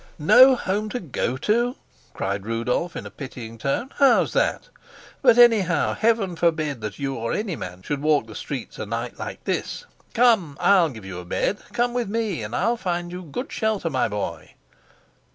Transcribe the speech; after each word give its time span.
"No 0.17 0.55
home 0.55 0.89
to 0.89 0.99
go 0.99 1.37
to!" 1.37 1.75
cried 2.15 2.43
Rudolf 2.47 2.95
in 2.95 3.05
a 3.05 3.11
pitying 3.11 3.59
tone. 3.59 3.91
"How's 3.97 4.33
that? 4.33 4.69
But 5.21 5.37
anyhow, 5.37 5.93
Heaven 5.93 6.35
forbid 6.35 6.81
that 6.81 6.97
you 6.97 7.13
or 7.13 7.33
any 7.33 7.55
man 7.55 7.83
should 7.83 8.01
walk 8.01 8.25
the 8.25 8.33
streets 8.33 8.79
a 8.79 8.87
night 8.87 9.19
like 9.19 9.43
this. 9.43 9.85
Come, 10.15 10.57
I'll 10.59 10.89
give 10.89 11.05
you 11.05 11.19
a 11.19 11.23
bed. 11.25 11.59
Come 11.71 11.93
with 11.93 12.09
me, 12.09 12.41
and 12.41 12.55
I'll 12.55 12.77
find 12.77 13.11
you 13.11 13.21
good 13.21 13.51
shelter, 13.51 13.91
my 13.91 14.07
boy." 14.07 14.55